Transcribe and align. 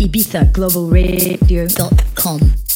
ibizaglobalradio.com. 0.00 2.69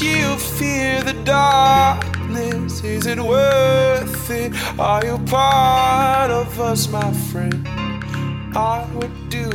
you 0.00 0.36
fear 0.36 1.02
the 1.02 1.12
darkness? 1.24 2.82
Is 2.82 3.06
it 3.06 3.20
worth 3.20 4.30
it? 4.30 4.52
Are 4.78 5.04
you 5.04 5.18
part 5.26 6.30
of 6.30 6.60
us, 6.60 6.88
my 6.88 7.12
friend? 7.12 7.66
I 8.56 8.86
would 8.94 9.28
do 9.28 9.50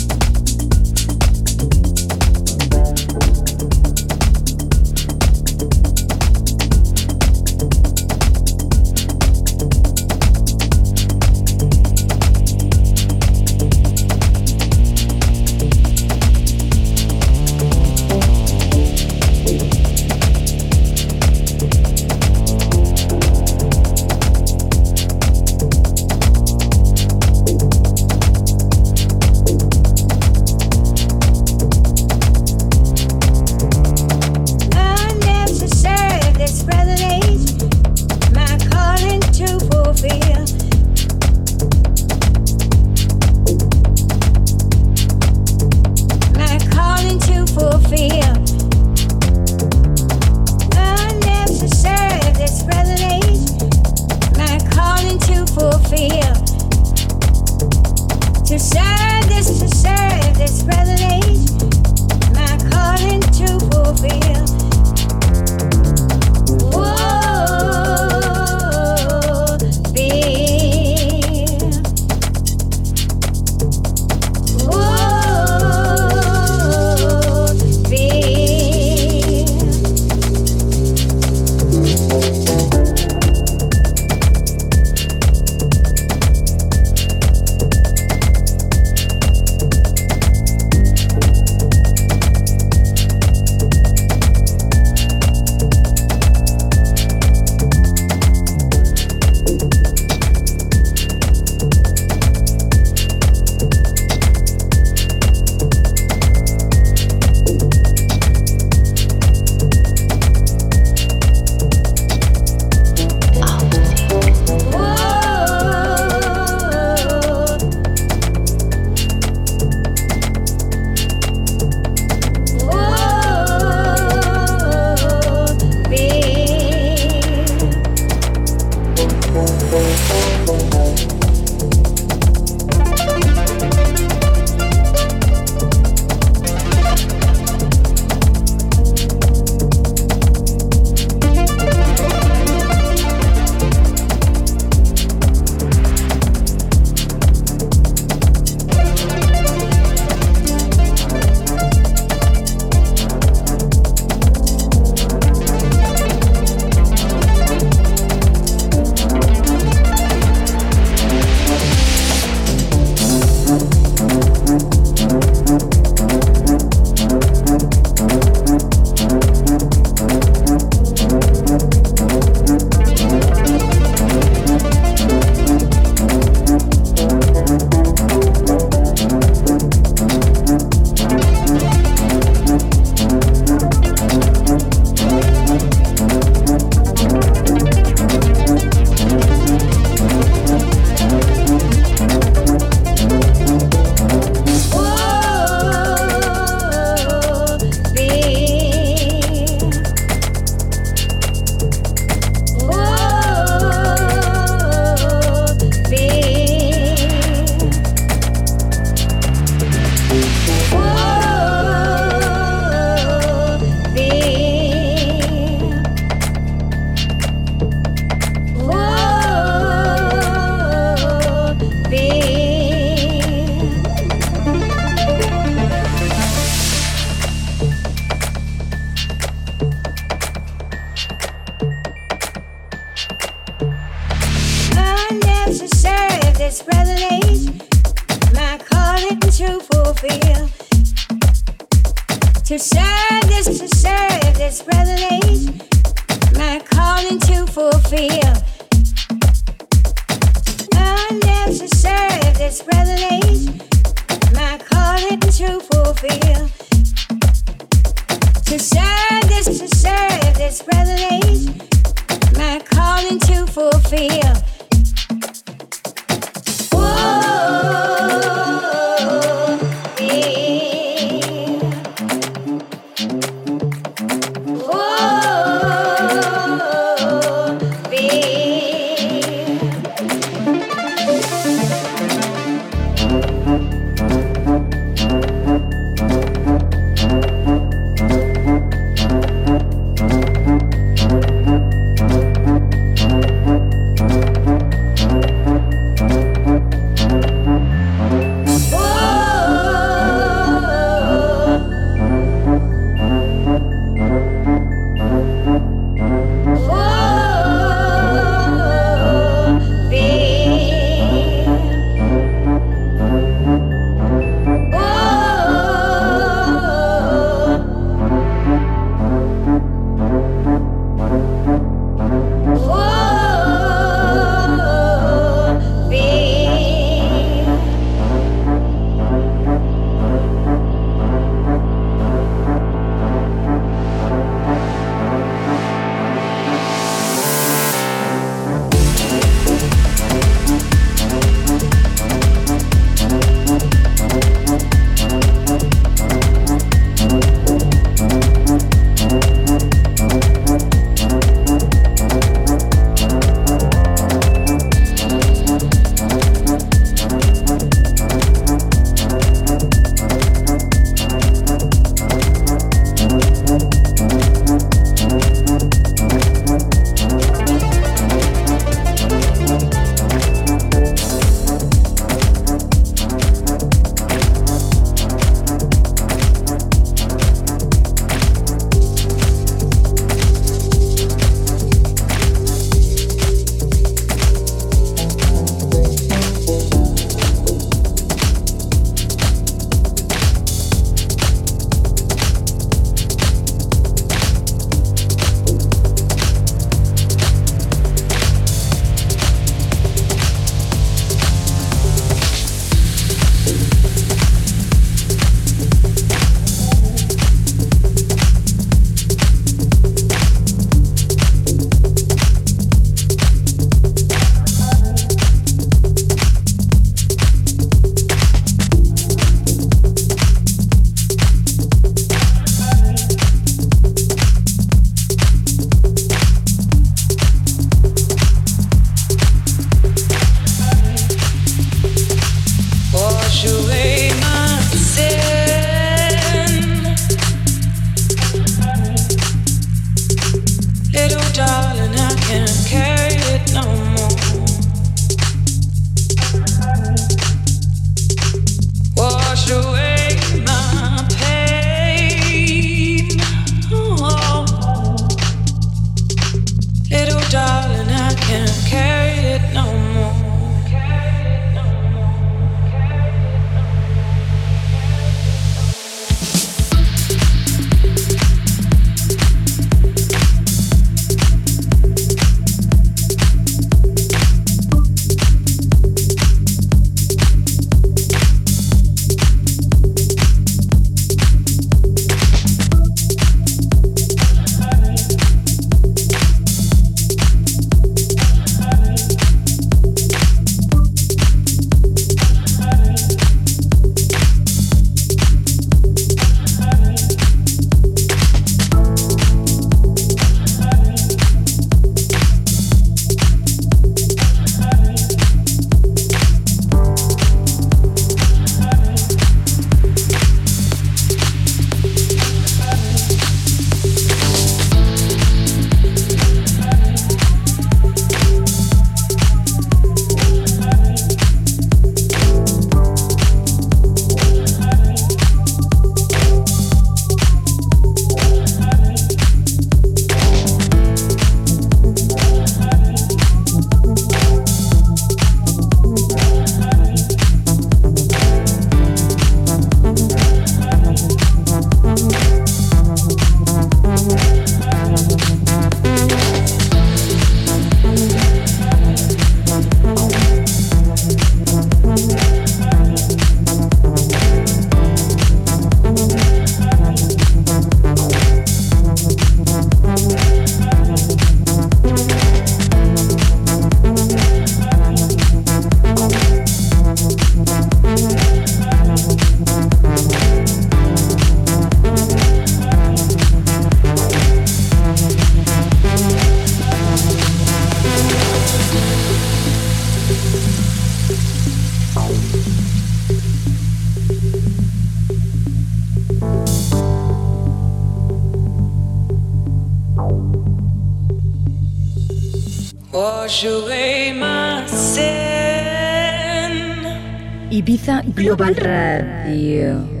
Global 598.21 598.53
Radio. 598.53 600.00